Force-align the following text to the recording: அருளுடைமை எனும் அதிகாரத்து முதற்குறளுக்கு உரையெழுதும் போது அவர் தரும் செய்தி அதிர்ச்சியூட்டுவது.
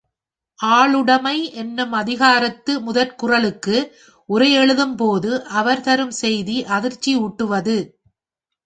அருளுடைமை 0.59 1.35
எனும் 1.53 1.93
அதிகாரத்து 1.93 2.73
முதற்குறளுக்கு 2.79 3.77
உரையெழுதும் 4.29 4.95
போது 4.95 5.31
அவர் 5.53 5.81
தரும் 5.81 6.15
செய்தி 6.23 6.57
அதிர்ச்சியூட்டுவது. 6.69 7.77